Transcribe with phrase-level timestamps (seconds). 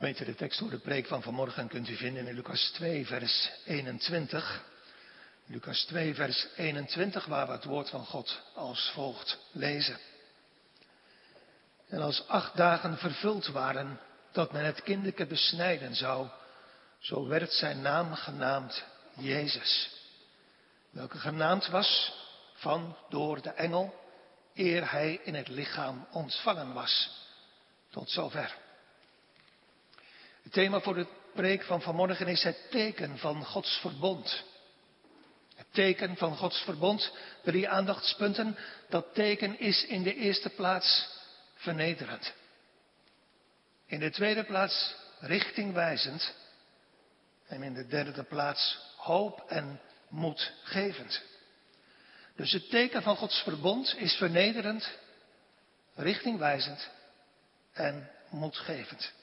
[0.00, 3.50] Gemeente, de tekst voor de preek van vanmorgen kunt u vinden in Lucas 2, vers
[3.64, 4.64] 21.
[5.46, 9.98] Lucas 2, vers 21, waar we het woord van God als volgt lezen.
[11.88, 14.00] En als acht dagen vervuld waren
[14.32, 16.28] dat men het kinderke besnijden zou,
[16.98, 18.84] zo werd zijn naam genaamd
[19.16, 19.90] Jezus.
[20.90, 22.12] Welke genaamd was
[22.54, 23.94] van door de engel,
[24.54, 27.10] eer hij in het lichaam ontvangen was.
[27.90, 28.68] Tot zover.
[30.50, 34.44] Het thema voor de preek van vanmorgen is het teken van Gods verbond.
[35.56, 38.56] Het teken van Gods verbond, drie aandachtspunten.
[38.88, 41.08] Dat teken is in de eerste plaats
[41.54, 42.32] vernederend.
[43.86, 46.34] In de tweede plaats richtingwijzend.
[47.46, 51.22] En in de derde plaats hoop en moedgevend.
[52.36, 54.90] Dus het teken van Gods verbond is vernederend,
[55.94, 56.88] richtingwijzend
[57.72, 59.18] en moedgevend.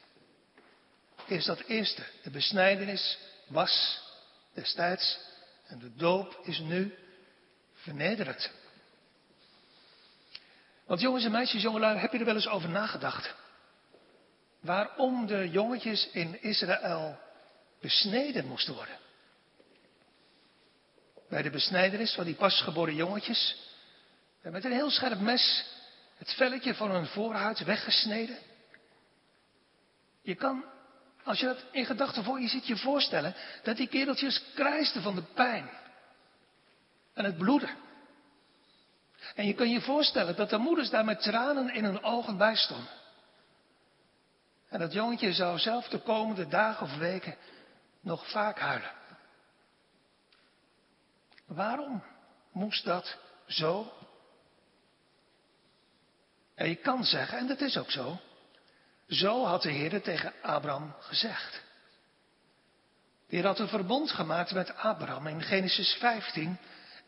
[1.27, 2.03] Is dat eerste.
[2.23, 3.17] De besnijdenis
[3.47, 4.01] was
[4.53, 5.19] destijds
[5.67, 6.95] en de doop is nu
[7.73, 8.51] vernederend.
[10.85, 13.35] Want jongens en meisjes, jongelui, heb je er wel eens over nagedacht?
[14.59, 17.19] Waarom de jongetjes in Israël
[17.79, 18.97] besneden moesten worden?
[21.29, 23.55] Bij de besnijdenis van die pasgeboren jongetjes,
[24.41, 25.65] met een heel scherp mes
[26.17, 28.37] het velletje van hun voorhuid weggesneden.
[30.21, 30.63] Je kan
[31.27, 35.15] als je dat in gedachten voor je ziet, je voorstellen dat die kereltjes krijsten van
[35.15, 35.69] de pijn.
[37.13, 37.75] En het bloeden.
[39.35, 42.55] En je kan je voorstellen dat de moeders daar met tranen in hun ogen bij
[42.55, 42.89] stonden.
[44.69, 47.35] En dat jongetje zou zelf de komende dagen of weken
[48.01, 48.91] nog vaak huilen.
[51.45, 52.03] Waarom
[52.51, 53.17] moest dat
[53.47, 53.93] zo?
[56.55, 58.19] En je kan zeggen, en dat is ook zo,
[59.07, 61.61] zo had de Heer tegen Abraham gezegd.
[63.27, 66.57] De Heer had een verbond gemaakt met Abraham in Genesis 15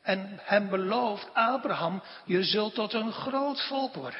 [0.02, 4.20] en hem beloofd, Abraham, je zult tot een groot volk worden.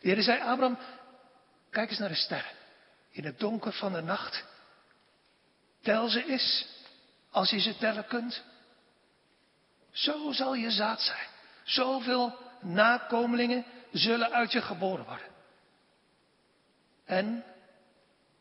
[0.00, 0.78] De Heer zei, Abraham,
[1.70, 2.52] kijk eens naar de sterren.
[3.10, 4.44] In het donker van de nacht.
[5.82, 6.66] Tel ze eens,
[7.30, 8.42] als je ze tellen kunt.
[9.90, 11.26] Zo zal je zaad zijn.
[11.64, 15.26] Zoveel nakomelingen zullen uit je geboren worden.
[17.10, 17.44] En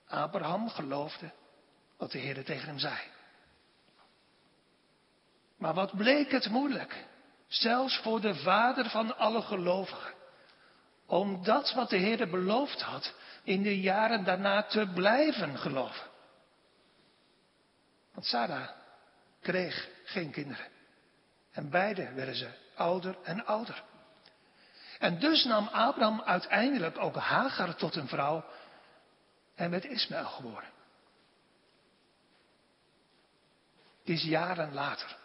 [0.07, 1.31] Abraham geloofde
[1.97, 2.97] wat de Heer tegen hem zei.
[5.57, 7.05] Maar wat bleek het moeilijk,
[7.47, 10.13] zelfs voor de vader van alle gelovigen,
[11.05, 13.13] om dat wat de Heer beloofd had
[13.43, 16.07] in de jaren daarna te blijven geloven.
[18.13, 18.69] Want Sarah
[19.41, 20.67] kreeg geen kinderen.
[21.51, 23.83] En beide werden ze ouder en ouder.
[24.99, 28.45] En dus nam Abraham uiteindelijk ook Hagar tot een vrouw
[29.59, 30.69] en werd Ismaël geboren.
[33.99, 35.17] Het is jaren later,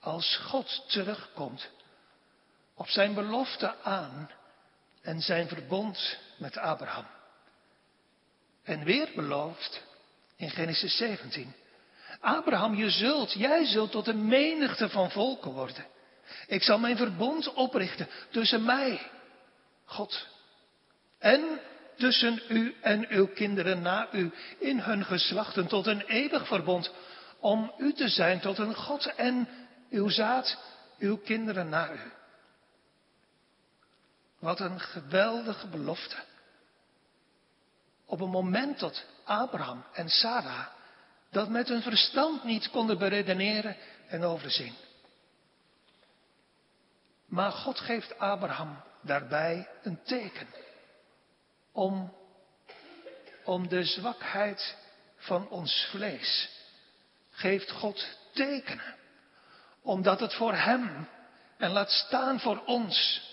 [0.00, 1.70] als God terugkomt
[2.74, 4.30] op zijn belofte aan
[5.02, 7.06] en zijn verbond met Abraham.
[8.62, 9.82] En weer belooft
[10.36, 11.54] in Genesis 17.
[12.20, 15.86] Abraham, je zult, jij zult tot een menigte van volken worden.
[16.46, 19.10] Ik zal mijn verbond oprichten tussen mij,
[19.84, 20.26] God,
[21.18, 21.60] en
[21.96, 26.92] tussen u en uw kinderen na u in hun geslachten tot een eeuwig verbond,
[27.40, 29.48] om u te zijn tot een God en
[29.90, 30.58] uw zaad,
[30.98, 32.12] uw kinderen na u.
[34.38, 36.16] Wat een geweldige belofte.
[38.06, 40.66] Op een moment dat Abraham en Sarah
[41.30, 43.76] dat met hun verstand niet konden beredeneren
[44.08, 44.74] en overzien.
[47.26, 50.46] Maar God geeft Abraham daarbij een teken
[51.76, 52.12] om,
[53.44, 54.76] om de zwakheid
[55.16, 56.48] van ons vlees.
[57.30, 58.94] Geeft God tekenen.
[59.82, 61.08] Omdat het voor Hem
[61.56, 63.24] en laat staan voor ons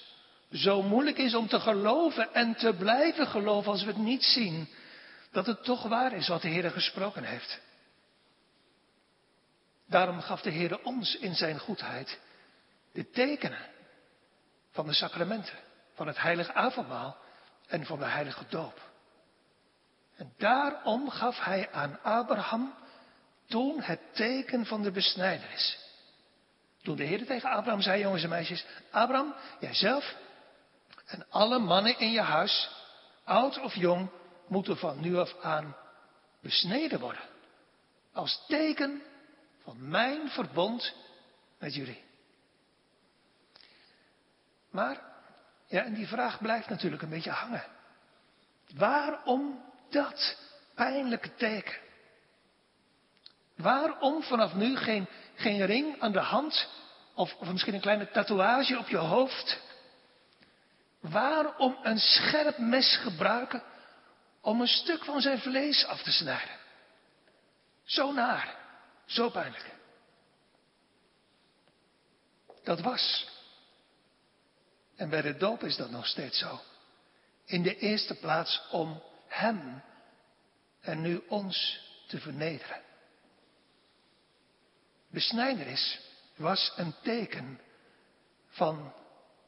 [0.51, 4.69] zo moeilijk is om te geloven en te blijven geloven als we het niet zien.
[5.31, 7.61] Dat het toch waar is wat de Heer gesproken heeft.
[9.87, 12.19] Daarom gaf de Heer ons in zijn goedheid
[12.91, 13.69] de tekenen
[14.71, 15.59] van de sacramenten,
[15.93, 17.22] van het heilige avondmaal
[17.67, 18.81] en van de heilige doop.
[20.15, 22.73] En daarom gaf hij aan Abraham
[23.47, 25.77] toen het teken van de besnijdenis.
[26.81, 30.15] Toen de Heer tegen Abraham zei, jongens en meisjes, Abraham, jijzelf
[31.05, 32.69] en alle mannen in je huis,
[33.23, 34.09] oud of jong,
[34.47, 35.75] moeten van nu af aan
[36.41, 37.23] besneden worden.
[38.13, 39.01] Als teken
[39.63, 40.93] van mijn verbond
[41.59, 42.03] met jullie.
[44.69, 45.12] Maar
[45.73, 47.63] ja, en die vraag blijft natuurlijk een beetje hangen.
[48.75, 50.37] Waarom dat
[50.75, 51.77] pijnlijke teken?
[53.55, 56.69] Waarom vanaf nu geen, geen ring aan de hand
[57.13, 59.59] of, of misschien een kleine tatoeage op je hoofd?
[60.99, 63.63] Waarom een scherp mes gebruiken
[64.41, 66.55] om een stuk van zijn vlees af te snijden?
[67.83, 68.55] Zo naar,
[69.05, 69.71] zo pijnlijk.
[72.63, 73.31] Dat was.
[75.03, 76.61] En bij de doop is dat nog steeds zo.
[77.45, 79.83] In de eerste plaats om Hem
[80.81, 82.81] en nu ons te vernederen.
[85.09, 85.99] Besnijderis
[86.35, 87.59] was een teken
[88.47, 88.93] van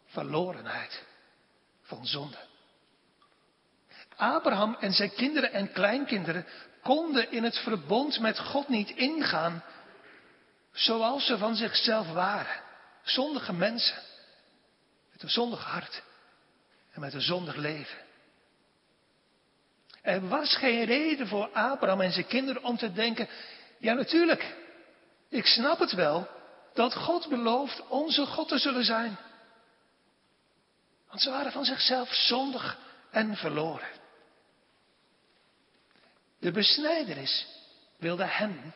[0.05, 1.03] verlorenheid,
[1.81, 2.37] van zonde.
[4.15, 6.45] Abraham en zijn kinderen en kleinkinderen
[6.83, 9.63] konden in het verbond met God niet ingaan
[10.71, 12.61] zoals ze van zichzelf waren.
[13.03, 14.13] Zondige mensen.
[15.15, 16.03] Met een zondig hart.
[16.91, 17.97] En met een zondig leven.
[20.01, 23.27] Er was geen reden voor Abraham en zijn kinderen om te denken,
[23.77, 24.55] ja natuurlijk,
[25.29, 26.27] ik snap het wel
[26.73, 29.17] dat God belooft onze God te zullen zijn.
[31.07, 32.77] Want ze waren van zichzelf zondig
[33.11, 33.89] en verloren.
[36.39, 37.47] De besnijderis
[37.97, 38.73] wilde hem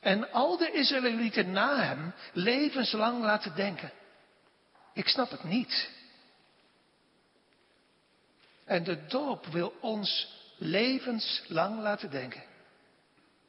[0.00, 3.92] en al de Israëlieten na hem levenslang laten denken.
[4.92, 5.90] Ik snap het niet.
[8.64, 12.42] En de doop wil ons levenslang laten denken.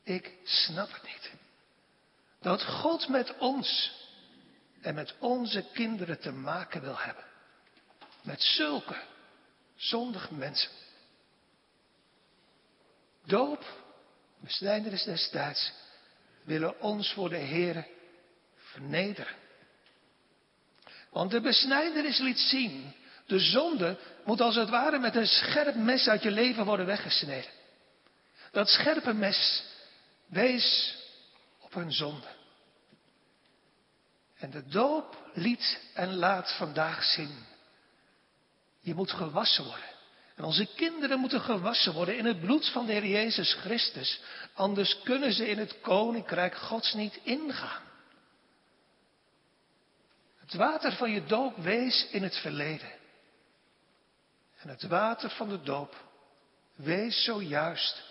[0.03, 1.31] Ik snap het niet.
[2.39, 3.91] Dat God met ons
[4.81, 7.23] en met onze kinderen te maken wil hebben.
[8.21, 9.01] Met zulke
[9.75, 10.71] zondige mensen.
[13.25, 13.65] Doop,
[14.39, 15.71] besnijdenis destijds,
[16.43, 17.87] willen ons voor de Heer
[18.55, 19.35] vernederen.
[21.11, 22.93] Want de besnijderis liet zien,
[23.25, 27.51] de zonde moet als het ware met een scherp mes uit je leven worden weggesneden.
[28.51, 29.63] Dat scherpe mes
[30.25, 30.95] wees
[31.59, 32.27] op hun zonde.
[34.37, 37.45] En de doop liet en laat vandaag zien.
[38.79, 39.89] Je moet gewassen worden.
[40.35, 44.21] En onze kinderen moeten gewassen worden in het bloed van de Heer Jezus Christus.
[44.53, 47.90] Anders kunnen ze in het koninkrijk Gods niet ingaan.
[50.51, 52.91] Het water van je doop wees in het verleden.
[54.57, 55.95] En het water van de doop
[56.75, 58.03] wees zojuist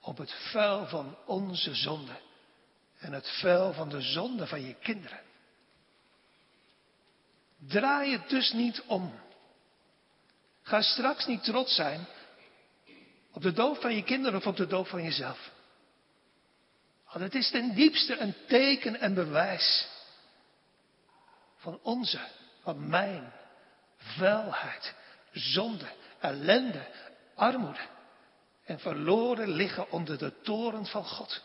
[0.00, 2.16] op het vuil van onze zonde.
[2.98, 5.20] En het vuil van de zonde van je kinderen.
[7.58, 9.20] Draai het dus niet om.
[10.62, 12.06] Ga straks niet trots zijn
[13.32, 15.50] op de doop van je kinderen of op de doop van jezelf.
[17.04, 19.92] Want het is ten diepste een teken en bewijs
[21.64, 22.20] van onze,
[22.62, 23.32] van mijn
[23.96, 24.94] vuilheid,
[25.32, 25.86] zonde,
[26.20, 26.86] ellende,
[27.34, 27.86] armoede
[28.64, 31.42] en verloren liggen onder de toren van God.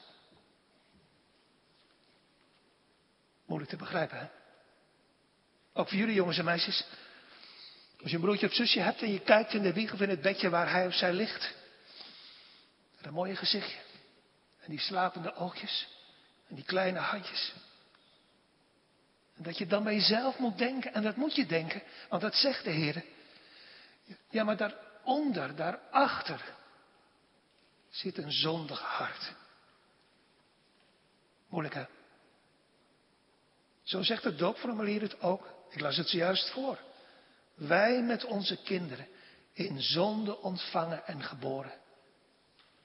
[3.45, 4.27] Moeilijk te begrijpen, hè?
[5.73, 6.85] Ook voor jullie jongens en meisjes.
[8.01, 10.09] Als je een broertje of zusje hebt en je kijkt in de wieg of in
[10.09, 11.53] het bedje waar hij of zij ligt.
[13.01, 13.77] een mooie gezichtje.
[14.59, 15.87] En die slapende oogjes.
[16.47, 17.53] En die kleine handjes.
[19.41, 22.63] Dat je dan bij jezelf moet denken, en dat moet je denken, want dat zegt
[22.63, 23.03] de Heer.
[24.29, 26.53] Ja, maar daaronder, daarachter,
[27.89, 29.33] zit een zondig hart.
[31.47, 31.85] Moeilijk hè?
[33.83, 35.53] Zo zegt het doopformulier het ook.
[35.69, 36.79] Ik las het zojuist voor.
[37.55, 39.07] Wij met onze kinderen
[39.53, 41.73] in zonde ontvangen en geboren.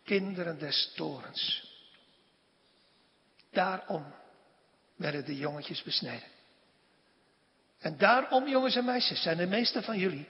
[0.04, 1.72] Kinderen des torens.
[3.50, 4.14] Daarom
[4.96, 6.33] werden de jongetjes besneden.
[7.84, 10.28] En daarom, jongens en meisjes, zijn de meesten van jullie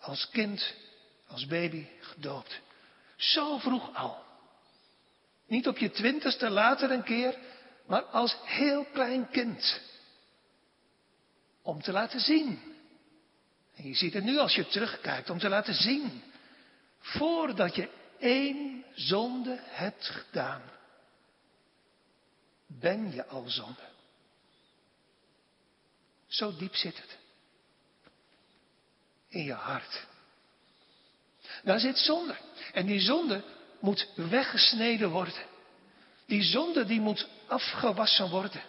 [0.00, 0.74] als kind,
[1.26, 2.60] als baby gedoopt.
[3.16, 4.24] Zo vroeg al.
[5.46, 7.38] Niet op je twintigste later een keer,
[7.86, 9.80] maar als heel klein kind.
[11.62, 12.70] Om te laten zien
[13.76, 16.22] en je ziet het nu als je terugkijkt om te laten zien.
[16.98, 17.88] Voordat je
[18.18, 20.62] één zonde hebt gedaan,
[22.66, 23.88] ben je al zonde.
[26.30, 27.18] Zo diep zit het.
[29.28, 30.06] In je hart.
[31.62, 32.36] Daar zit zonde.
[32.72, 33.44] En die zonde
[33.80, 35.44] moet weggesneden worden.
[36.26, 38.62] Die zonde die moet afgewassen worden.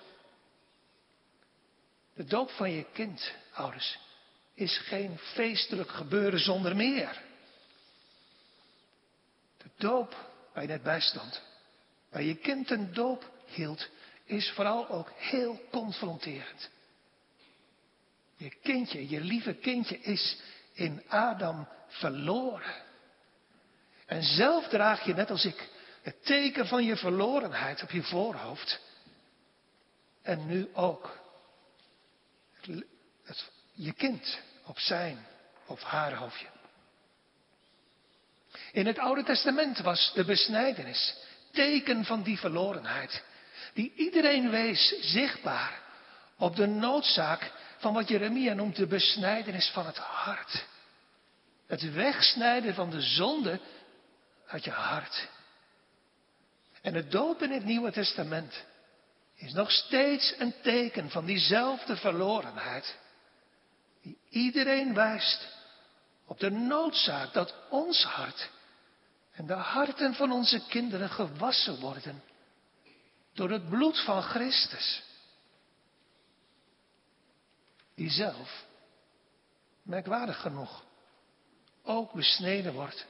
[2.14, 3.98] De doop van je kind, ouders,
[4.54, 7.22] is geen feestelijk gebeuren zonder meer.
[9.58, 11.42] De doop waar je net bij stond,
[12.10, 13.88] waar je kind een doop hield,
[14.26, 16.70] is vooral ook heel confronterend.
[18.42, 20.38] Je kindje, je lieve kindje is
[20.74, 22.74] in Adam verloren.
[24.06, 25.70] En zelf draag je, net als ik,
[26.02, 28.80] het teken van je verlorenheid op je voorhoofd.
[30.22, 31.20] En nu ook
[33.72, 35.26] je kind op zijn
[35.66, 36.48] of haar hoofdje.
[38.72, 41.18] In het Oude Testament was de besnijdenis
[41.52, 43.24] teken van die verlorenheid,
[43.74, 45.82] die iedereen wees zichtbaar
[46.38, 50.66] op de noodzaak van wat Jeremia noemt de besnijdenis van het hart.
[51.68, 53.60] Het wegsnijden van de zonde
[54.48, 55.28] uit je hart.
[56.82, 58.64] En het doop in het Nieuwe Testament
[59.36, 62.98] is nog steeds een teken van diezelfde verlorenheid.
[64.02, 65.48] Die iedereen wijst
[66.26, 68.50] op de noodzaak dat ons hart
[69.32, 72.24] en de harten van onze kinderen gewassen worden
[73.34, 75.04] door het bloed van Christus.
[77.96, 78.66] Die zelf,
[79.82, 80.84] merkwaardig genoeg,
[81.84, 83.06] ook besneden wordt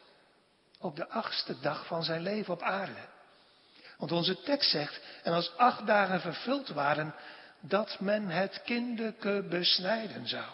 [0.80, 3.10] op de achtste dag van zijn leven op aarde.
[3.98, 7.16] Want onze tekst zegt, en als acht dagen vervuld waren,
[7.60, 10.52] dat men het kinderke besnijden zou.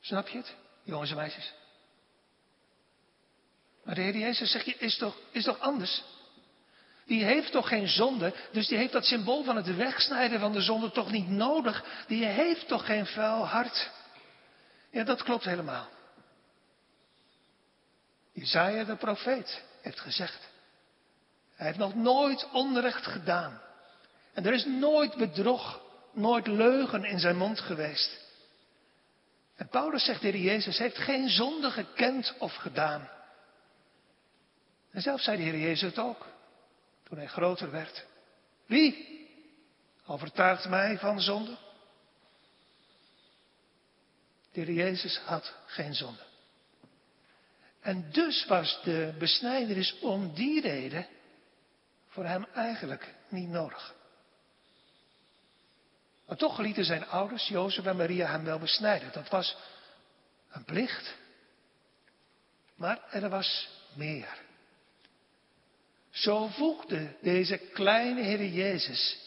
[0.00, 1.52] Snap je het, jongens en meisjes?
[3.84, 6.02] Maar de Heer Jezus zegt, je, is toch, is toch anders?
[7.06, 10.60] Die heeft toch geen zonde, dus die heeft dat symbool van het wegsnijden van de
[10.60, 11.84] zonde toch niet nodig.
[12.06, 13.90] Die heeft toch geen vuil hart.
[14.90, 15.88] Ja, dat klopt helemaal.
[18.32, 20.48] Isaiah de profeet heeft gezegd.
[21.54, 23.60] Hij heeft nog nooit onrecht gedaan.
[24.32, 25.80] En er is nooit bedrog,
[26.12, 28.22] nooit leugen in zijn mond geweest.
[29.56, 33.08] En Paulus zegt, de Heer Jezus heeft geen zonde gekend of gedaan.
[34.90, 36.26] En zelf zei de Heer Jezus het ook,
[37.04, 38.06] toen hij groter werd.
[38.66, 39.12] Wie
[40.06, 41.56] overtuigt mij van zonde?
[44.52, 46.22] De Heer Jezus had geen zonde.
[47.80, 51.06] En dus was de besnijdenis om die reden
[52.08, 53.94] voor hem eigenlijk niet nodig.
[56.26, 59.12] Maar toch lieten zijn ouders, Jozef en Maria, hem wel besnijden.
[59.12, 59.56] Dat was
[60.50, 61.14] een plicht.
[62.74, 64.43] Maar er was meer.
[66.14, 69.18] Zo voegde deze kleine Heer Jezus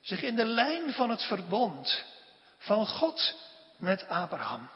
[0.00, 2.04] zich in de lijn van het verbond
[2.58, 3.34] van God
[3.76, 4.70] met Abraham.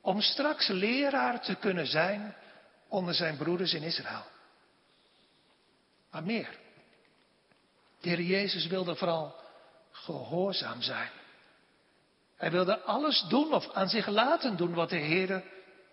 [0.00, 2.36] Om straks leraar te kunnen zijn
[2.88, 4.24] onder zijn broeders in Israël.
[6.10, 6.58] Maar meer.
[8.00, 9.34] De Heer Jezus wilde vooral
[9.90, 11.10] gehoorzaam zijn.
[12.36, 15.44] Hij wilde alles doen of aan zich laten doen wat de Heer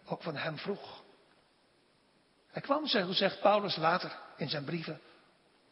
[0.05, 1.03] ook van hem vroeg.
[2.51, 5.01] Hij kwam, zegt Paulus later in zijn brieven,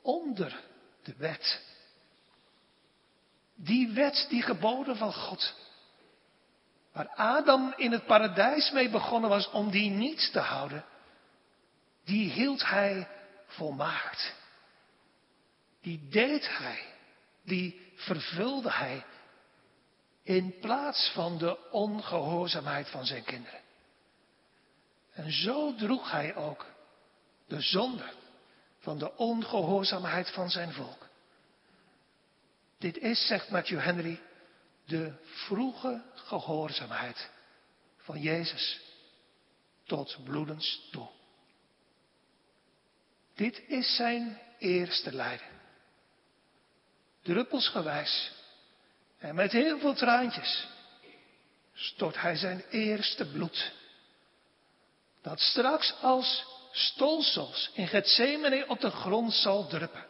[0.01, 0.61] onder
[1.03, 1.61] de wet.
[3.55, 5.55] Die wet, die geboden van God.
[6.91, 10.85] Waar Adam in het paradijs mee begonnen was om die niet te houden,
[12.03, 13.07] die hield hij
[13.45, 14.33] volmaakt.
[15.81, 16.85] Die deed hij,
[17.43, 19.05] die vervulde hij
[20.23, 23.59] in plaats van de ongehoorzaamheid van zijn kinderen.
[25.11, 26.65] En zo droeg hij ook
[27.47, 28.19] de zonde
[28.81, 31.09] van de ongehoorzaamheid van zijn volk.
[32.77, 34.21] Dit is, zegt Matthew Henry,
[34.85, 37.29] de vroege gehoorzaamheid
[37.97, 38.81] van Jezus
[39.83, 41.07] tot bloedens toe.
[43.35, 45.47] Dit is zijn eerste lijden.
[47.21, 48.31] Druppelsgewijs
[49.17, 50.67] en met heel veel traantjes
[51.73, 53.71] stort hij zijn eerste bloed.
[55.21, 60.05] Dat straks als stolsels in Gethsemane op de grond zal druppen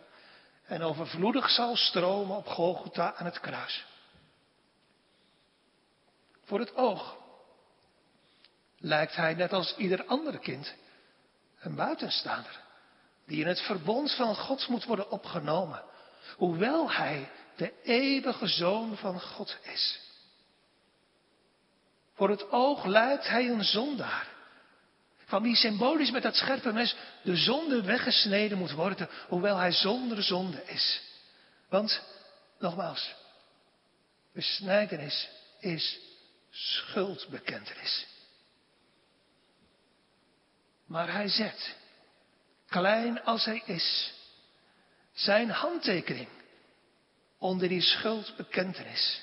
[0.65, 3.85] en overvloedig zal stromen op Golgotha aan het kruis.
[6.43, 7.17] Voor het oog
[8.77, 10.73] lijkt hij net als ieder ander kind
[11.59, 12.59] een buitenstaander
[13.25, 15.83] die in het verbond van God moet worden opgenomen,
[16.37, 19.99] hoewel hij de eeuwige zoon van God is.
[22.13, 24.27] Voor het oog lijkt hij een zondaar
[25.31, 30.23] van wie symbolisch met dat scherpe mes de zonde weggesneden moet worden, hoewel hij zonder
[30.23, 31.01] zonde is.
[31.69, 32.01] Want,
[32.59, 33.13] nogmaals,
[34.33, 35.99] besnijdenis is
[36.49, 38.07] schuldbekentenis.
[40.85, 41.75] Maar hij zet,
[42.67, 44.13] klein als hij is,
[45.13, 46.29] zijn handtekening
[47.37, 49.21] onder die schuldbekentenis.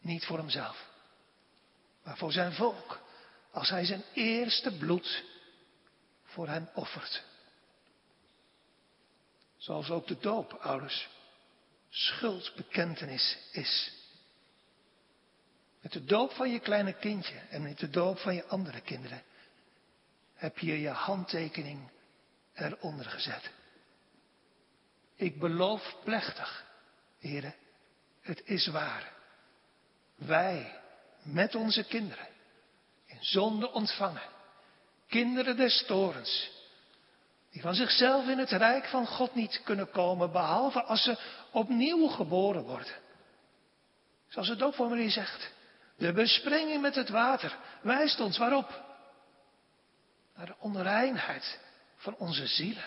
[0.00, 0.86] Niet voor hemzelf,
[2.04, 3.06] maar voor zijn volk
[3.50, 5.24] als hij zijn eerste bloed
[6.24, 7.22] voor hen offert.
[9.56, 11.08] Zoals ook de doop, ouders,
[11.88, 13.92] schuldbekentenis is.
[15.80, 19.22] Met de doop van je kleine kindje en met de doop van je andere kinderen
[20.34, 21.90] heb je je handtekening
[22.54, 23.50] eronder gezet.
[25.14, 26.64] Ik beloof plechtig,
[27.18, 27.54] heren,
[28.20, 29.12] het is waar.
[30.14, 30.80] Wij
[31.22, 32.28] met onze kinderen
[33.08, 34.28] in zonde ontvangen,
[35.08, 36.50] kinderen des torens,
[37.50, 41.18] die van zichzelf in het rijk van God niet kunnen komen, behalve als ze
[41.50, 42.94] opnieuw geboren worden.
[44.28, 45.52] Zoals het doopformulier zegt.
[45.96, 48.84] De besprenging met het water wijst ons waarop?
[50.36, 51.60] Naar de onreinheid
[51.96, 52.84] van onze zielen.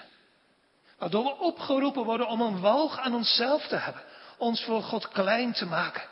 [0.97, 4.03] Waardoor we opgeroepen worden om een walg aan onszelf te hebben.
[4.37, 6.09] Ons voor God klein te maken.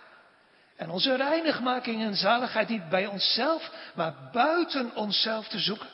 [0.79, 5.89] En onze reinigmaking en zaligheid niet bij onszelf, maar buiten onszelf te zoeken.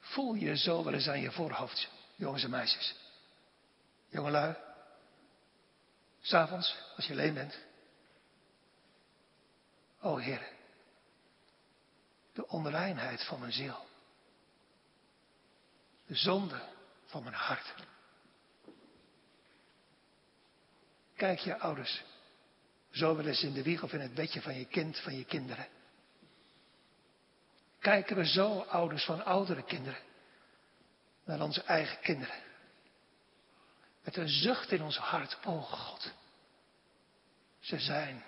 [0.00, 2.94] Voel je zo wel eens aan je voorhoofd, jongens en meisjes.
[4.08, 4.56] Jongelui.
[6.20, 7.58] S'avonds, als je alleen bent.
[10.00, 10.48] O Heer,
[12.32, 13.86] de onreinheid van mijn ziel.
[16.06, 16.62] De zonde
[17.06, 17.74] van mijn hart.
[21.22, 22.02] Kijk je ouders
[22.90, 25.24] zo wel eens in de wieg of in het bedje van je kind, van je
[25.24, 25.68] kinderen.
[27.78, 30.00] Kijken we zo, ouders van oudere kinderen,
[31.24, 32.34] naar onze eigen kinderen.
[34.04, 36.12] Met een zucht in ons hart, o God,
[37.60, 38.24] ze zijn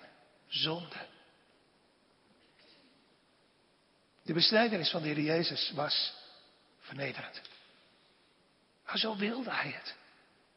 [0.47, 1.07] zonde.
[4.23, 6.13] De besnijdenis van de Heer Jezus was
[6.79, 7.41] vernederend.
[8.85, 9.95] Maar zo wilde hij het.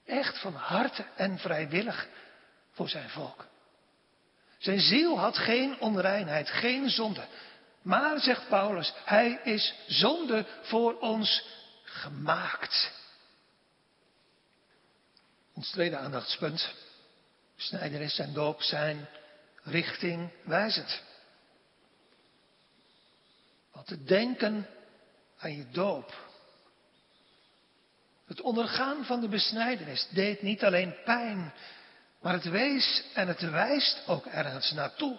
[0.05, 2.09] Echt van harte en vrijwillig
[2.79, 3.47] voor zijn volk.
[4.59, 7.27] Zijn ziel had geen onreinheid, geen zonde.
[7.83, 11.45] Maar, zegt Paulus, hij is zonde voor ons
[11.83, 12.93] gemaakt.
[15.55, 16.75] Ons tweede aandachtspunt.
[17.57, 19.09] Snijderis en doop zijn
[19.63, 21.03] richting wijzend.
[23.73, 24.67] Want te denken
[25.39, 26.27] aan je doop.
[28.27, 31.53] Het ondergaan van de besnijdenis deed niet alleen pijn,
[32.21, 35.19] maar het wees en het wijst ook ergens naartoe.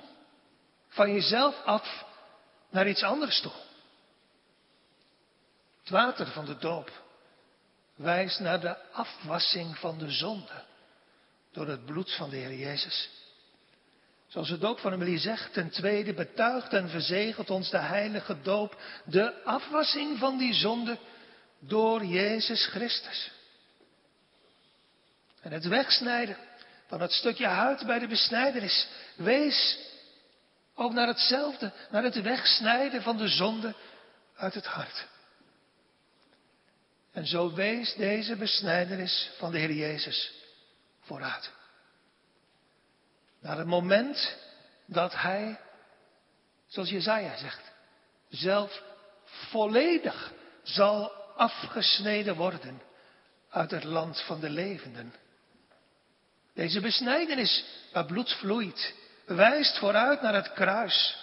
[0.88, 2.06] Van jezelf af
[2.70, 3.52] naar iets anders toe.
[5.80, 6.92] Het water van de doop
[7.96, 10.64] wijst naar de afwassing van de zonde
[11.52, 13.10] door het bloed van de Heer Jezus.
[14.28, 18.82] Zoals het doop van Emilie zegt, ten tweede betuigt en verzegelt ons de heilige doop
[19.06, 20.98] de afwassing van die zonde
[21.60, 23.32] door Jezus Christus.
[25.42, 26.38] En het wegsnijden
[26.90, 29.78] van het stukje huid bij de besnijdenis wees
[30.76, 33.76] ook naar hetzelfde, naar het wegsnijden van de zonde
[34.36, 35.08] uit het hart.
[37.12, 40.34] En zo wees deze besnijdenis van de Heer Jezus
[41.02, 41.52] vooruit.
[43.42, 44.38] Naar het moment
[44.86, 45.60] dat Hij,
[46.68, 47.72] zoals Jezaja zegt,
[48.30, 48.84] zelf
[49.26, 52.82] volledig zal afgesneden worden
[53.50, 55.14] uit het land van de levenden.
[56.54, 58.94] Deze besnijdenis waar bloed vloeit,
[59.26, 61.18] wijst vooruit naar het kruis,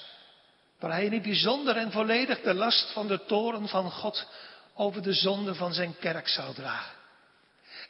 [0.79, 4.27] waar hij in het bijzonder en volledig de last van de toren van God
[4.75, 6.97] over de zonde van zijn kerk zou dragen.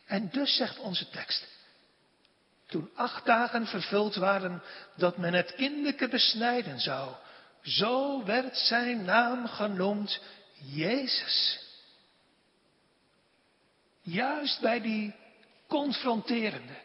[0.07, 1.47] En dus zegt onze tekst,
[2.67, 4.63] toen acht dagen vervuld waren
[4.97, 7.15] dat men het kinderke besnijden zou,
[7.63, 10.21] zo werd zijn naam genoemd
[10.53, 11.65] Jezus.
[14.03, 15.15] Juist bij die
[15.69, 16.77] confronterende,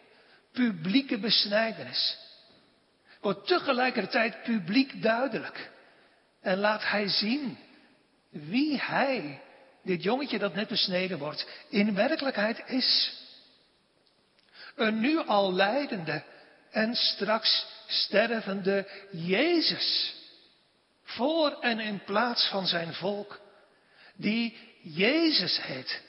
[0.51, 2.17] publieke besnijdenis
[3.21, 5.69] wordt tegelijkertijd publiek duidelijk.
[6.41, 7.57] En laat hij zien
[8.29, 9.41] wie hij,
[9.83, 13.19] dit jongetje dat net besneden wordt, in werkelijkheid is.
[14.75, 16.23] Een nu al leidende
[16.71, 20.15] en straks stervende Jezus.
[21.03, 23.39] Voor en in plaats van zijn volk.
[24.15, 26.01] Die Jezus heet.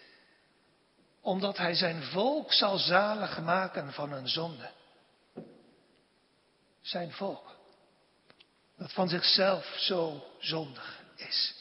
[1.22, 4.70] Omdat hij zijn volk zal zalig maken van een zonde.
[6.80, 7.56] Zijn volk.
[8.76, 11.54] Dat van zichzelf zo zondig is.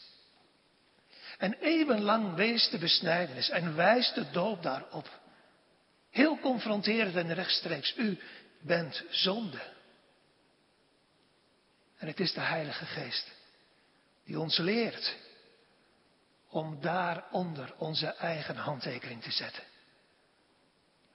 [1.38, 5.20] En eeuwenlang wees de besnijdenis en wijst de doop daarop.
[6.10, 7.98] Heel confronterend en rechtstreeks.
[7.98, 8.20] U
[8.60, 9.62] bent zonde.
[11.98, 13.32] En het is de Heilige Geest
[14.24, 15.16] die ons leert
[16.52, 19.64] om daaronder onze eigen handtekening te zetten.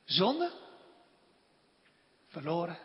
[0.05, 0.53] Zonde?
[2.29, 2.79] Verloren?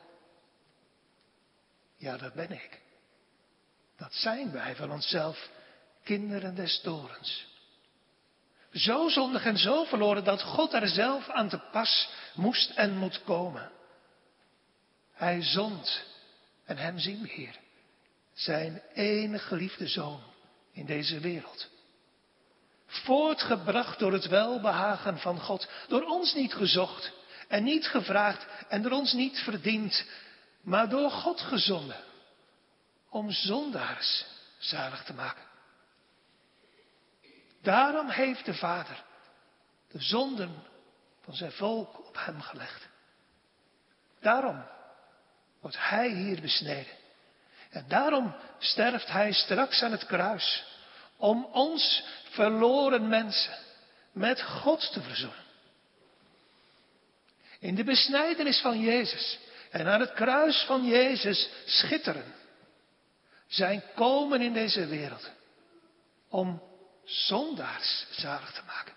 [1.98, 2.82] Ja, dat ben ik.
[3.98, 5.50] Dat zijn wij van onszelf,
[6.04, 7.48] kinderen des torens.
[8.72, 13.24] Zo zondig en zo verloren dat God er zelf aan te pas moest en moet
[13.24, 13.72] komen.
[15.12, 16.04] Hij zond
[16.66, 17.60] en hem zien we hier.
[18.34, 20.24] zijn enige geliefde zoon
[20.72, 21.71] in deze wereld.
[22.92, 27.12] Voortgebracht door het welbehagen van God, door ons niet gezocht
[27.48, 30.06] en niet gevraagd en door ons niet verdiend,
[30.62, 32.04] maar door God gezonden
[33.10, 34.26] om zondaars
[34.58, 35.44] zalig te maken.
[37.62, 39.04] Daarom heeft de Vader
[39.92, 40.64] de zonden
[41.24, 42.88] van zijn volk op hem gelegd.
[44.20, 44.64] Daarom
[45.60, 46.94] wordt hij hier besneden.
[47.70, 50.66] En daarom sterft hij straks aan het kruis.
[51.18, 53.58] Om ons verloren mensen
[54.12, 55.44] met God te verzoenen.
[57.60, 59.40] In de besnijdenis van Jezus
[59.70, 62.34] en aan het kruis van Jezus schitteren.
[63.48, 65.30] Zijn komen in deze wereld
[66.30, 66.62] om
[67.04, 68.94] zondaars zalig te maken.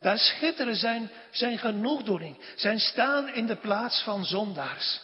[0.00, 5.00] Daar schitteren zijn, zijn genoegdoening, zijn staan in de plaats van zondaars.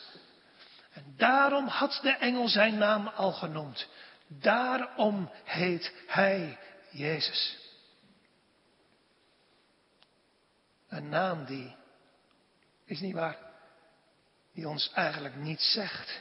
[0.92, 3.86] En daarom had de engel zijn naam al genoemd.
[4.28, 6.58] Daarom heet hij
[6.94, 7.56] Jezus.
[10.88, 11.76] Een naam die,
[12.84, 13.38] is niet waar,
[14.52, 16.20] die ons eigenlijk niet zegt.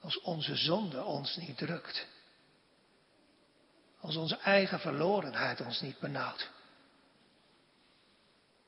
[0.00, 2.06] Als onze zonde ons niet drukt.
[4.00, 6.50] Als onze eigen verlorenheid ons niet benauwt.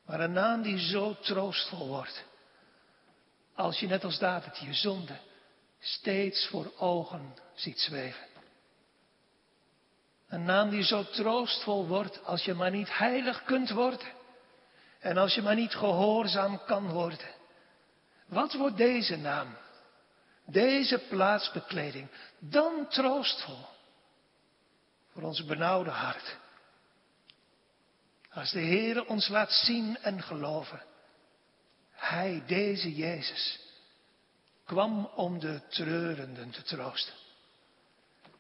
[0.05, 2.25] Maar een naam die zo troostvol wordt.
[3.55, 5.19] Als je net als David je zonde
[5.81, 8.34] steeds voor ogen ziet zweven.
[10.35, 14.09] Een naam die zo troostvol wordt als je maar niet heilig kunt worden.
[14.99, 17.29] En als je maar niet gehoorzaam kan worden.
[18.27, 19.57] Wat wordt deze naam?
[20.47, 23.67] Deze plaatsbekleding dan troostvol
[25.13, 26.37] voor ons benauwde hart.
[28.31, 30.83] Als de Heer ons laat zien en geloven.
[31.91, 33.61] Hij, deze Jezus,
[34.65, 37.15] kwam om de treurenden te troosten.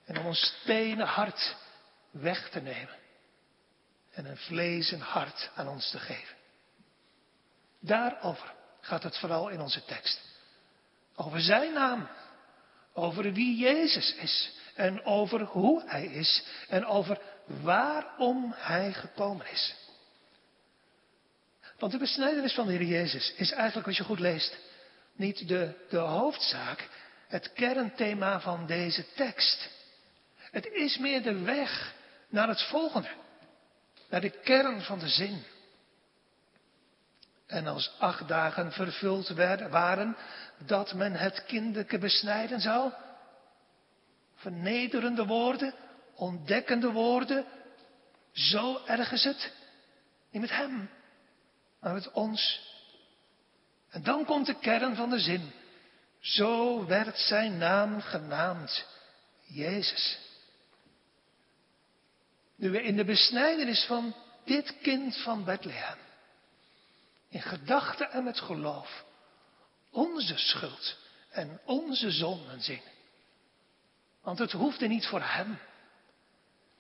[0.04, 1.62] En om ons stenen hart
[2.20, 2.96] weg te nemen.
[4.12, 6.36] En een vlezen hart aan ons te geven.
[7.80, 10.20] Daarover gaat het vooral in onze tekst.
[11.14, 12.08] Over zijn naam.
[12.92, 14.52] Over wie Jezus is.
[14.74, 16.44] En over hoe hij is.
[16.68, 19.74] En over waarom hij gekomen is.
[21.78, 24.56] Want de besnijdenis van de Heer Jezus is eigenlijk, als je goed leest,
[25.12, 26.88] niet de, de hoofdzaak,
[27.28, 29.70] het kernthema van deze tekst.
[30.36, 31.94] Het is meer de weg
[32.34, 33.08] naar het volgende,
[34.10, 35.44] naar de kern van de zin.
[37.46, 40.16] En als acht dagen vervuld werden, waren
[40.58, 42.92] dat men het kinderke besnijden zou,
[44.34, 45.74] vernederende woorden,
[46.14, 47.44] ontdekkende woorden,
[48.32, 49.52] zo erg is het.
[50.30, 50.90] Niet met hem,
[51.80, 52.72] maar met ons.
[53.90, 55.52] En dan komt de kern van de zin.
[56.20, 58.86] Zo werd zijn naam genaamd,
[59.42, 60.23] Jezus.
[62.56, 64.14] Nu we in de besnijdenis van
[64.44, 65.98] dit kind van Bethlehem,
[67.28, 69.04] in gedachten en met geloof,
[69.90, 70.96] onze schuld
[71.30, 72.82] en onze zonden zien.
[74.22, 75.58] Want het hoefde niet voor hem.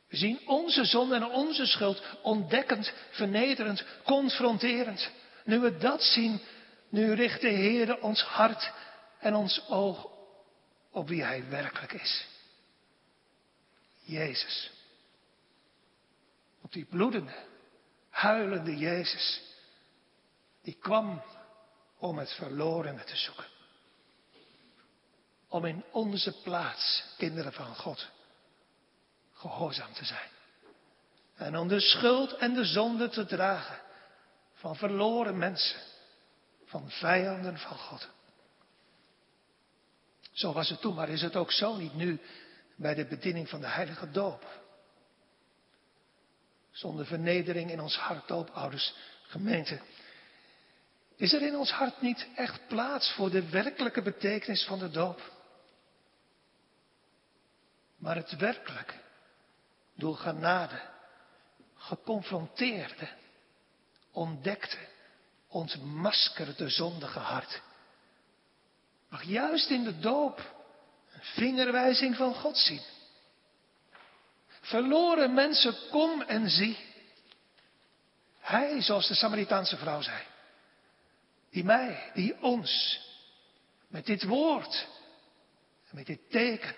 [0.08, 5.10] We zien onze zonde en onze schuld ontdekkend, vernederend, confronterend.
[5.44, 6.40] Nu we dat zien,
[6.88, 8.72] nu richt de Heer ons hart
[9.18, 10.08] en ons oog
[10.90, 12.26] op wie Hij werkelijk is.
[14.04, 14.73] Jezus.
[16.64, 17.34] Op die bloedende,
[18.10, 19.42] huilende Jezus.
[20.62, 21.22] Die kwam
[21.98, 23.46] om het verlorene te zoeken.
[25.48, 28.08] Om in onze plaats, kinderen van God,
[29.32, 30.28] gehoorzaam te zijn.
[31.34, 33.80] En om de schuld en de zonde te dragen
[34.54, 35.80] van verloren mensen,
[36.64, 38.08] van vijanden van God.
[40.32, 42.20] Zo was het toen, maar is het ook zo niet nu
[42.76, 44.62] bij de bediening van de heilige doop.
[46.74, 49.80] Zonder vernedering in ons hart, doopouders, gemeente.
[51.16, 55.32] Is er in ons hart niet echt plaats voor de werkelijke betekenis van de doop?
[57.96, 58.94] Maar het werkelijk
[59.94, 60.80] door genade
[61.74, 63.08] geconfronteerde,
[64.12, 64.78] ontdekte,
[65.48, 67.62] ontmaskerde zondige hart.
[69.08, 70.54] Mag juist in de doop
[71.12, 72.82] een vingerwijzing van God zien.
[74.64, 76.76] Verloren mensen, kom en zie.
[78.40, 80.22] Hij, zoals de Samaritaanse vrouw zei,
[81.50, 83.00] die mij, die ons,
[83.88, 84.86] met dit woord,
[85.90, 86.74] met dit teken,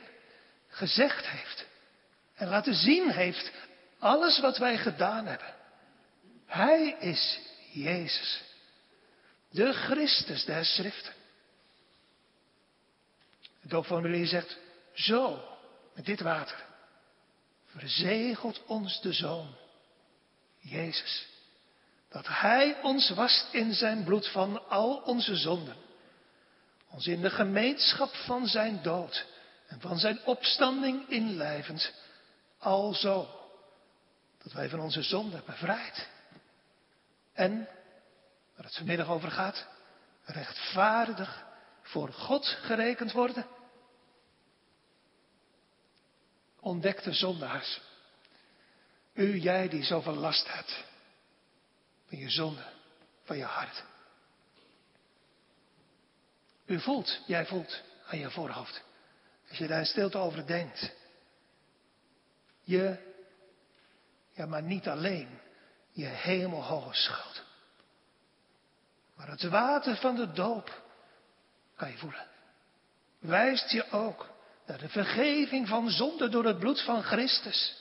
[0.68, 1.66] gezegd heeft
[2.34, 3.50] en laten zien heeft
[3.98, 5.54] alles wat wij gedaan hebben.
[6.46, 7.38] Hij is
[7.72, 8.42] Jezus,
[9.50, 11.12] de Christus der Schriften.
[13.62, 14.58] De doopformulier zegt,
[14.92, 15.42] zo,
[15.94, 16.64] met dit water,
[17.76, 19.54] verzegelt ons de Zoon,
[20.58, 21.26] Jezus,
[22.08, 25.76] dat Hij ons wast in zijn bloed van al onze zonden,
[26.90, 29.26] ons in de gemeenschap van zijn dood
[29.66, 31.92] en van zijn opstanding inlijvend,
[32.58, 33.28] alzo,
[34.42, 36.08] dat wij van onze zonden bevrijd.
[37.32, 37.68] En,
[38.56, 39.66] waar het vanmiddag over gaat,
[40.24, 41.44] rechtvaardig
[41.82, 43.46] voor God gerekend worden.
[46.66, 47.80] Ontdekte zondaars.
[49.14, 50.84] U, jij die zoveel last hebt.
[52.08, 52.64] Van je zonde,
[53.24, 53.84] van je hart.
[56.64, 58.82] U voelt, jij voelt aan je voorhoofd.
[59.48, 60.92] Als je daar in stilte over denkt.
[62.60, 63.12] Je,
[64.32, 65.40] ja maar niet alleen,
[65.92, 67.42] je hemelhoge schuld.
[69.16, 70.82] Maar het water van de doop
[71.76, 72.26] kan je voelen.
[73.18, 74.34] Wijst je ook
[74.66, 77.74] de vergeving van zonde door het bloed van Christus.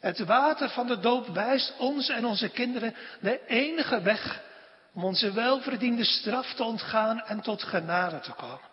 [0.00, 4.42] Het water van de doop wijst ons en onze kinderen de enige weg
[4.92, 8.70] om onze welverdiende straf te ontgaan en tot genade te komen.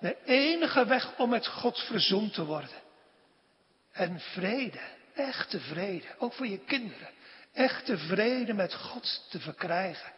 [0.00, 2.82] De enige weg om met God verzoend te worden.
[3.92, 4.80] En vrede,
[5.14, 7.08] echte vrede, ook voor je kinderen,
[7.52, 10.12] echte vrede met God te verkrijgen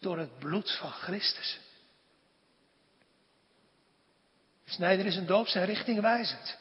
[0.00, 1.58] door het bloed van Christus.
[4.72, 6.58] Snijder is een doop zijn richting wijzend.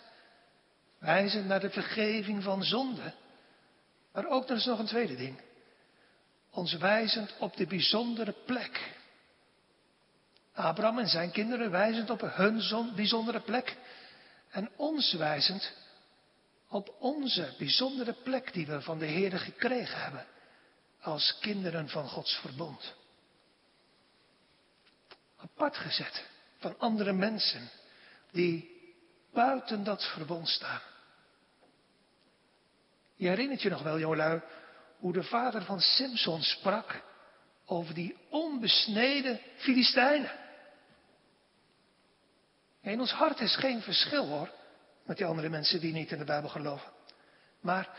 [1.00, 3.13] Wijzend naar de vergeving van zonde.
[4.13, 5.41] Maar ook, er is nog een tweede ding.
[6.50, 8.95] Ons wijzend op de bijzondere plek.
[10.54, 13.78] Abraham en zijn kinderen wijzend op hun bijzondere plek.
[14.50, 15.74] En ons wijzend
[16.69, 20.26] op onze bijzondere plek die we van de Heer gekregen hebben.
[21.02, 22.93] Als kinderen van Gods verbond.
[25.38, 26.26] Apart gezet
[26.58, 27.69] van andere mensen
[28.32, 28.70] die
[29.34, 30.82] buiten dat verbond staan.
[33.15, 34.41] Je herinnert je nog wel, jongelui,
[34.98, 37.02] hoe de vader van Simson sprak
[37.65, 40.32] over die onbesneden Filistijnen.
[42.82, 44.52] In ons hart is geen verschil hoor,
[45.04, 46.91] met die andere mensen die niet in de Bijbel geloven.
[47.60, 47.89] Maar,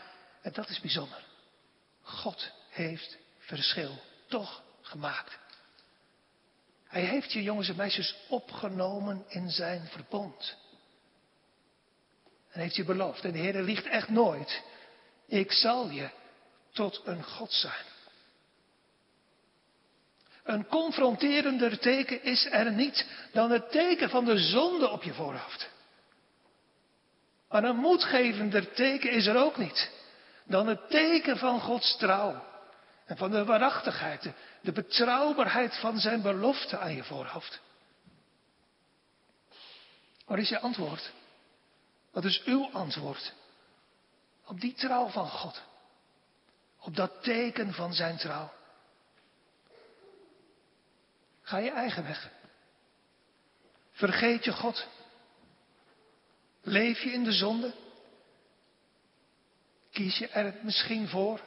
[0.41, 1.23] en dat is bijzonder,
[2.01, 5.37] God heeft verschil toch gemaakt.
[6.93, 10.57] Hij heeft je jongens en meisjes opgenomen in zijn verbond.
[12.51, 14.61] En heeft je beloofd, en de Heer liegt echt nooit,
[15.27, 16.09] ik zal je
[16.71, 17.85] tot een God zijn.
[20.43, 25.69] Een confronterender teken is er niet dan het teken van de zonde op je voorhoofd.
[27.49, 29.91] Maar een moedgevender teken is er ook niet
[30.45, 32.52] dan het teken van Gods trouw
[33.05, 37.61] en van de waarachtigheid, de betrouwbaarheid van zijn belofte aan je voorhoofd.
[40.25, 41.11] Wat is je antwoord?
[42.11, 43.33] Wat is uw antwoord
[44.45, 45.61] op die trouw van God?
[46.79, 48.53] Op dat teken van zijn trouw?
[51.41, 52.29] Ga je eigen weg.
[53.91, 54.87] Vergeet je God.
[56.61, 57.73] Leef je in de zonde?
[59.91, 61.41] Kies je er misschien voor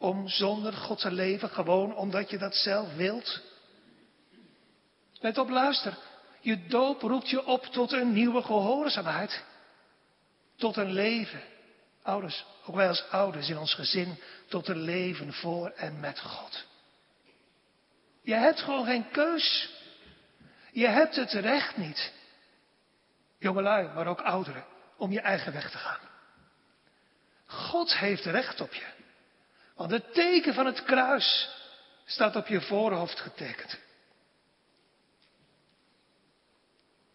[0.00, 3.40] om zonder God te leven, gewoon omdat je dat zelf wilt?
[5.12, 5.98] Let op, luister.
[6.40, 9.44] Je doop roept je op tot een nieuwe gehoorzaamheid.
[10.56, 11.40] Tot een leven.
[12.02, 16.66] Ouders, ook wij als ouders in ons gezin, tot een leven voor en met God.
[18.22, 19.70] Je hebt gewoon geen keus.
[20.72, 22.12] Je hebt het recht niet.
[23.38, 24.64] Jongelui, maar ook ouderen,
[24.96, 26.08] om je eigen weg te gaan.
[27.46, 28.99] God heeft recht op je.
[29.80, 31.50] Want het teken van het kruis
[32.04, 33.78] staat op je voorhoofd getekend.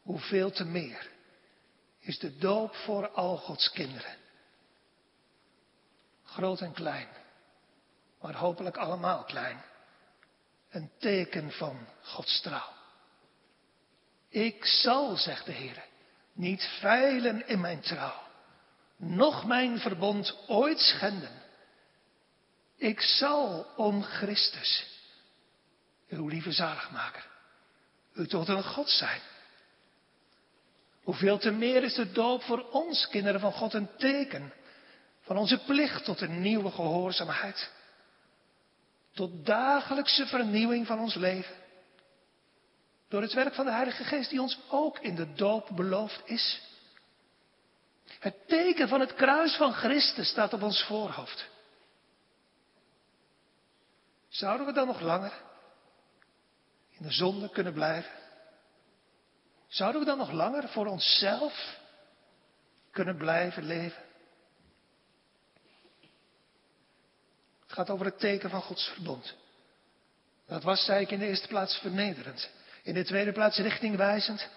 [0.02, 1.10] Hoeveel te meer
[2.00, 4.18] is de doop voor al Gods kinderen.
[6.24, 7.08] Groot en klein,
[8.22, 9.64] maar hopelijk allemaal klein.
[10.70, 12.74] Een teken van Gods trouw.
[14.30, 15.86] Ik zal, zegt de Heer,
[16.34, 18.22] niet veilen in mijn trouw,
[18.98, 21.44] noch mijn verbond ooit schenden.
[22.78, 24.86] Ik zal om Christus,
[26.10, 27.26] uw lieve zaligmaker,
[28.14, 29.22] u tot een God zijn.
[31.04, 34.54] Hoeveel te meer is de doop voor ons, kinderen van God, een teken
[35.22, 37.72] van onze plicht tot een nieuwe gehoorzaamheid.
[39.14, 41.56] Tot dagelijkse vernieuwing van ons leven.
[43.10, 46.62] Door het werk van de Heilige Geest die ons ook in de doop beloofd is.
[48.20, 51.54] Het teken van het kruis van Christus staat op ons voorhoofd.
[54.36, 55.34] Zouden we dan nog langer
[56.90, 58.12] in de zonde kunnen blijven?
[59.68, 61.78] Zouden we dan nog langer voor onszelf
[62.92, 64.04] kunnen blijven leven?
[67.62, 69.36] Het gaat over het teken van Gods verbond.
[70.48, 72.50] Dat was, zei ik, in de eerste plaats vernederend.
[72.84, 74.50] In de tweede plaats richtingwijzend.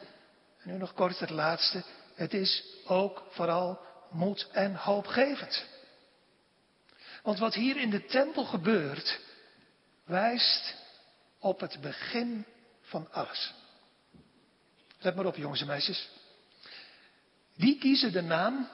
[0.58, 1.84] En nu nog kort het laatste.
[2.14, 5.66] Het is ook vooral moed en hoopgevend.
[7.22, 9.26] Want wat hier in de tempel gebeurt,
[10.08, 10.74] wijst
[11.38, 12.46] op het begin
[12.82, 13.54] van alles.
[14.98, 16.08] Let maar op, jongens en meisjes.
[17.54, 18.68] Wie kiezen de naam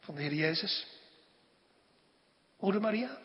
[0.00, 0.86] van de Heer Jezus?
[2.58, 3.18] Moeder Maria?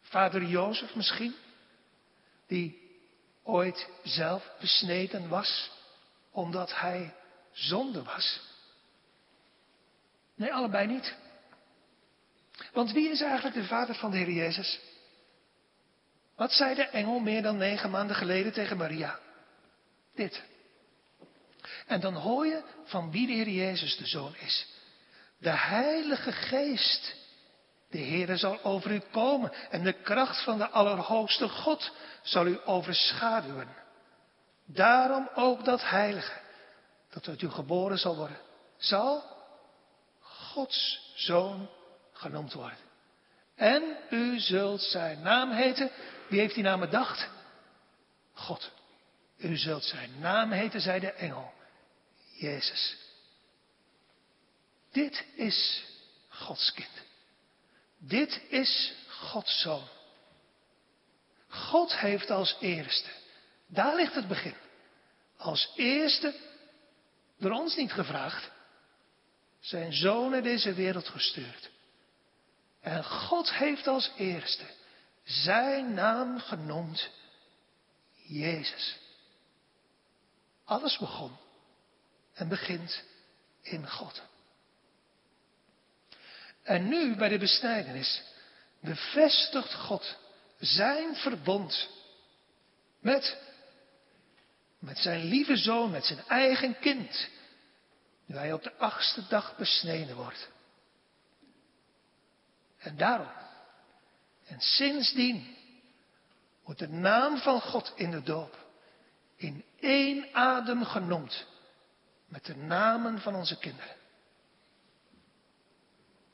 [0.00, 1.34] Vader Jozef misschien?
[2.46, 2.90] Die
[3.42, 5.70] ooit zelf besneden was
[6.30, 7.14] omdat hij
[7.52, 8.40] zonde was?
[10.34, 11.14] Nee, allebei niet.
[12.72, 14.80] Want wie is eigenlijk de vader van de Heer Jezus?
[16.42, 19.18] Wat zei de engel meer dan negen maanden geleden tegen Maria?
[20.14, 20.42] Dit.
[21.86, 24.66] En dan hoor je van wie de Heer Jezus de Zoon is.
[25.38, 27.14] De Heilige Geest.
[27.90, 32.60] De Heere zal over u komen en de kracht van de Allerhoogste God zal u
[32.64, 33.68] overschaduwen.
[34.66, 36.40] Daarom ook dat Heilige,
[37.10, 38.38] dat uit u geboren zal worden,
[38.76, 39.24] zal
[40.20, 41.68] Gods Zoon
[42.12, 42.78] genoemd worden.
[43.54, 45.90] En u zult zijn naam heten.
[46.32, 47.28] Wie heeft die naam bedacht?
[48.32, 48.70] God.
[49.36, 51.52] U zult zijn naam heten, zei de engel.
[52.36, 52.96] Jezus.
[54.92, 55.84] Dit is
[56.28, 57.02] Gods kind.
[57.98, 59.88] Dit is Gods zoon.
[61.48, 63.10] God heeft als eerste,
[63.66, 64.56] daar ligt het begin,
[65.36, 66.34] als eerste,
[67.38, 68.50] door ons niet gevraagd,
[69.60, 71.70] zijn zoon naar deze wereld gestuurd.
[72.80, 74.64] En God heeft als eerste
[75.22, 77.10] zijn naam genoemd
[78.26, 78.98] Jezus.
[80.64, 81.36] Alles begon
[82.32, 83.02] en begint
[83.62, 84.22] in God.
[86.62, 88.22] En nu bij de besnijdenis
[88.80, 90.16] bevestigt God
[90.58, 91.88] zijn verbond
[93.00, 93.38] met,
[94.78, 97.28] met zijn lieve zoon, met zijn eigen kind,
[98.26, 100.48] nu hij op de achtste dag besneden wordt.
[102.78, 103.41] En daarom,
[104.52, 105.56] en sindsdien,
[106.64, 108.58] wordt de naam van God in de doop
[109.36, 111.46] in één adem genoemd
[112.26, 113.94] met de namen van onze kinderen.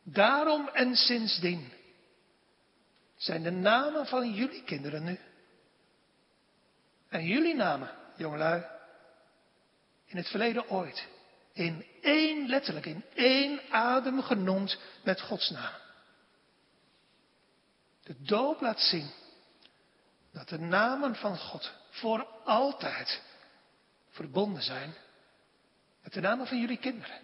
[0.02, 1.72] Daarom en sindsdien
[3.16, 5.18] zijn de namen van jullie kinderen nu.
[7.08, 8.64] En jullie namen, jongelui,
[10.04, 11.06] in het verleden ooit,
[11.52, 15.86] in één, letterlijk in één adem genoemd met Gods naam.
[18.08, 19.10] De doop laat zien
[20.32, 23.22] dat de namen van God voor altijd
[24.10, 24.94] verbonden zijn
[26.02, 27.20] met de namen van jullie kinderen.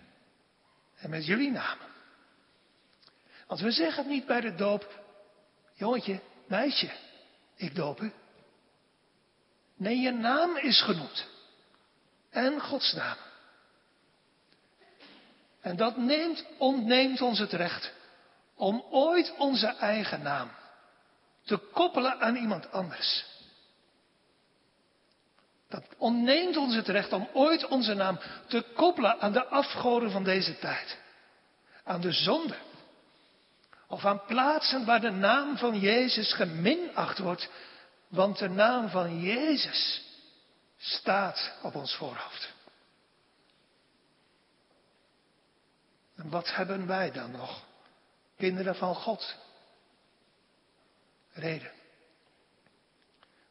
[0.96, 1.86] En met jullie namen.
[3.46, 5.02] Want we zeggen niet bij de doop,
[5.74, 6.90] jongetje, meisje,
[7.56, 8.12] ik doop u.
[9.76, 11.26] Nee, je naam is genoemd.
[12.30, 13.16] En Gods naam.
[15.60, 17.92] En dat neemt, ontneemt ons het recht
[18.54, 20.50] om ooit onze eigen naam
[21.44, 23.24] te koppelen aan iemand anders.
[25.68, 30.24] Dat ontneemt ons het recht om ooit onze naam te koppelen aan de afgoden van
[30.24, 30.98] deze tijd.
[31.84, 32.56] Aan de zonde.
[33.88, 37.48] Of aan plaatsen waar de naam van Jezus geminacht wordt.
[38.08, 40.02] Want de naam van Jezus
[40.78, 42.52] staat op ons voorhoofd.
[46.16, 47.64] En wat hebben wij dan nog,
[48.36, 49.36] kinderen van God?
[51.34, 51.72] Reden.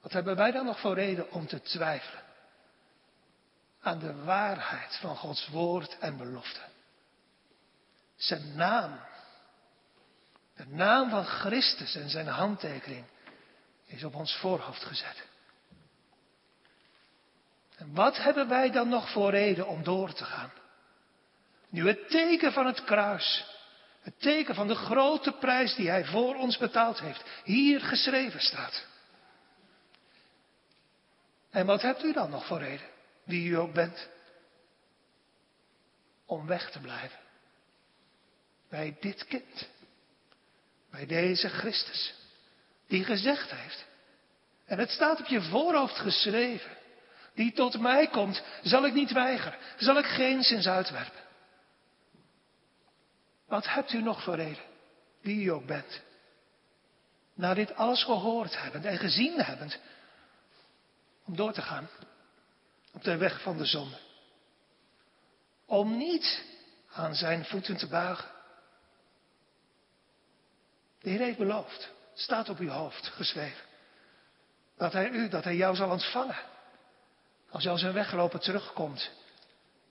[0.01, 2.23] Wat hebben wij dan nog voor reden om te twijfelen
[3.81, 6.61] aan de waarheid van Gods woord en belofte?
[8.15, 8.99] Zijn naam,
[10.55, 13.05] de naam van Christus en zijn handtekening
[13.85, 15.25] is op ons voorhoofd gezet.
[17.77, 20.51] En wat hebben wij dan nog voor reden om door te gaan?
[21.69, 23.45] Nu het teken van het kruis,
[24.04, 28.86] het teken van de grote prijs die Hij voor ons betaald heeft, hier geschreven staat.
[31.49, 32.88] En wat hebt u dan nog voor reden,
[33.24, 34.10] wie u ook bent,
[36.26, 37.20] om weg te blijven?
[38.70, 39.70] Bij dit kind,
[40.91, 42.14] bij deze Christus,
[42.88, 43.86] die gezegd heeft,
[44.66, 46.72] en het staat op je voorhoofd geschreven,
[47.34, 51.22] die tot mij komt, zal ik niet weigeren, zal ik geen zins uitwerpen.
[53.54, 54.64] Wat hebt u nog voor reden,
[55.22, 56.01] wie u ook bent?
[57.34, 59.80] Na dit alles gehoord hebbend en gezien hebbend,
[61.26, 61.89] om door te gaan.
[62.93, 63.97] op de weg van de zonde.
[65.66, 66.43] Om niet
[66.91, 68.30] aan zijn voeten te buigen.
[70.99, 73.66] De Heer heeft beloofd, staat op uw hoofd geschreven,
[74.78, 76.39] dat hij u, dat hij jou zal ontvangen.
[77.49, 79.12] Als je als een wegloper terugkomt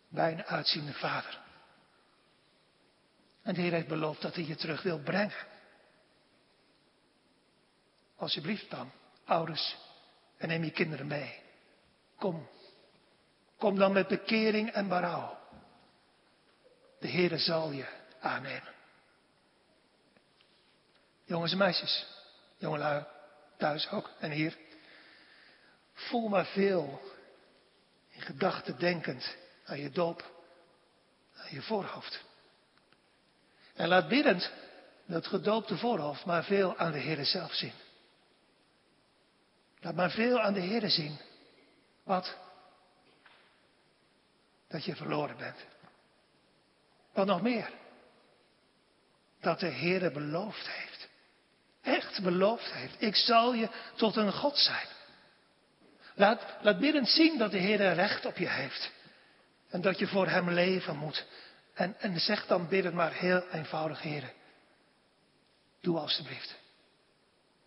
[0.09, 1.41] bij een uitziende vader.
[3.43, 5.47] En de Heer heeft beloofd dat hij je terug wil brengen.
[8.16, 8.93] Alsjeblieft dan,
[9.24, 9.76] ouders,
[10.36, 11.40] en neem je kinderen mee.
[12.16, 12.49] Kom.
[13.59, 15.38] Kom dan met bekering en berouw.
[16.99, 17.86] De Heere zal je
[18.20, 18.74] aannemen.
[21.24, 22.07] Jongens en meisjes,
[22.57, 23.05] jongelui,
[23.59, 24.59] thuis ook en hier.
[25.93, 27.01] Voel maar veel
[28.09, 30.32] in gedachten denkend aan je doop,
[31.34, 32.24] aan je voorhoofd.
[33.75, 34.51] En laat biddend
[35.07, 37.73] dat gedoopte voorhoofd maar veel aan de Heere zelf zien.
[39.81, 41.18] Laat maar veel aan de Heere zien.
[42.05, 42.37] Wat?
[44.68, 45.57] Dat je verloren bent.
[47.12, 47.70] Wat nog meer?
[49.41, 51.09] Dat de Heere beloofd heeft.
[51.83, 53.03] Echt beloofd heeft.
[53.03, 54.87] Ik zal je tot een God zijn.
[56.14, 58.91] Laat, laat biddend zien dat de Heer recht op je heeft.
[59.68, 61.27] En dat je voor Hem leven moet.
[61.75, 64.33] En, en zeg dan biddend maar heel eenvoudig, Heer.
[65.81, 66.55] Doe alstublieft.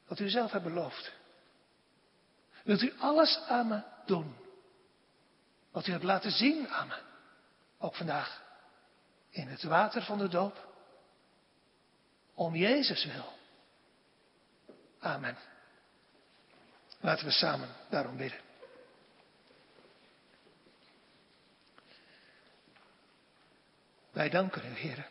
[0.07, 1.11] Wat u zelf hebt beloofd.
[2.63, 4.35] Wilt u alles aan me doen?
[5.71, 7.01] Wat u hebt laten zien aan me.
[7.77, 8.43] Ook vandaag.
[9.29, 10.73] In het water van de doop.
[12.33, 13.33] Om Jezus wil.
[14.99, 15.37] Amen.
[16.99, 18.44] Laten we samen daarom bidden.
[24.15, 25.07] Wij danken u, Heer,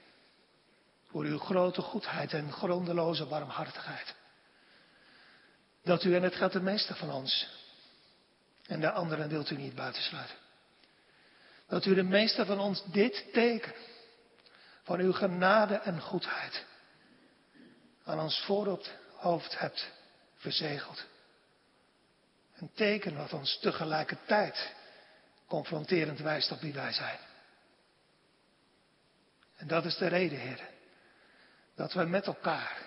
[1.06, 4.14] voor uw grote goedheid en grondeloze barmhartigheid.
[5.82, 7.48] Dat u, en het gaat de meeste van ons,
[8.66, 10.36] en de anderen wilt u niet buitensluiten.
[11.66, 13.74] Dat u de meeste van ons dit teken
[14.82, 16.64] van uw genade en goedheid
[18.04, 19.90] aan ons voorhoofd hebt
[20.36, 21.04] verzegeld.
[22.54, 24.74] Een teken wat ons tegelijkertijd
[25.46, 27.18] confronterend wijst op wie wij zijn.
[29.64, 30.60] En dat is de reden, Heer,
[31.74, 32.82] dat we met elkaar,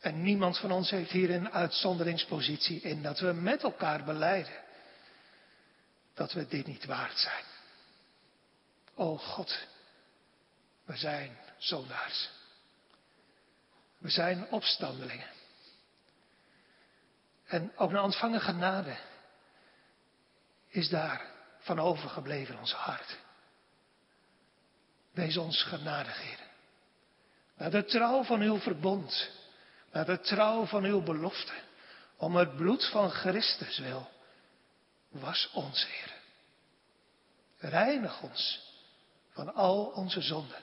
[0.00, 4.52] en niemand van ons heeft hier een uitzonderingspositie in, dat we met elkaar beleiden
[6.14, 7.44] dat we dit niet waard zijn.
[8.94, 9.66] O God,
[10.84, 12.30] we zijn zondaars.
[13.98, 15.30] We zijn opstandelingen.
[17.46, 18.96] En op een ontvangen genade
[20.68, 23.18] is daar van overgebleven ons hart.
[25.18, 26.38] Wees ons genadig, Heer.
[27.56, 29.30] Naar de trouw van uw verbond.
[29.92, 31.52] Naar de trouw van uw belofte.
[32.16, 34.10] Om het bloed van Christus wil.
[35.08, 36.14] Was ons, Heer.
[37.70, 38.60] Reinig ons
[39.30, 40.62] van al onze zonden.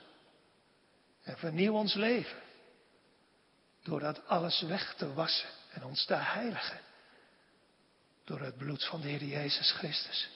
[1.22, 2.42] En vernieuw ons leven.
[3.82, 6.80] Door dat alles weg te wassen en ons te heiligen.
[8.24, 10.28] Door het bloed van de Heer Jezus Christus.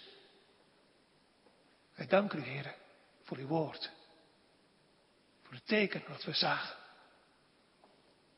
[1.95, 2.75] Wij danken u, Heer,
[3.23, 3.99] voor uw woord.
[5.51, 6.77] Voor het teken wat we zagen.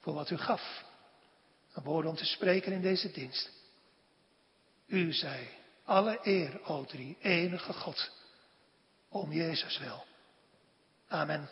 [0.00, 0.84] Voor wat u gaf.
[1.72, 3.50] Aan woorden om te spreken in deze dienst.
[4.86, 5.48] U zei,
[5.84, 8.10] alle eer, o drie, enige God.
[9.08, 10.04] Om Jezus wil.
[11.08, 11.50] Amen.